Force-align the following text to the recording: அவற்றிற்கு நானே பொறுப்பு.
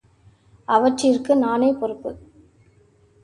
அவற்றிற்கு 0.67 1.35
நானே 1.35 1.71
பொறுப்பு. 1.73 2.11